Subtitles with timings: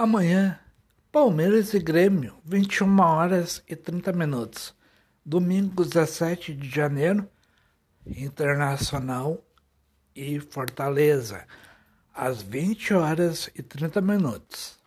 [0.00, 0.56] Amanhã,
[1.10, 4.72] Palmeiras e Grêmio, 21 horas e 30 minutos.
[5.26, 7.28] Domingo, 17 de janeiro,
[8.06, 9.44] Internacional
[10.14, 11.44] e Fortaleza,
[12.14, 14.77] às 20 horas e 30 minutos.